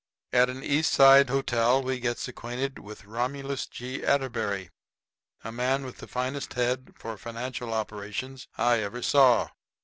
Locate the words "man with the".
5.51-6.07